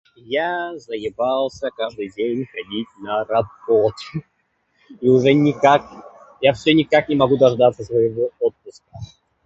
[0.33, 4.25] Я заебался каждый день ходить на работу.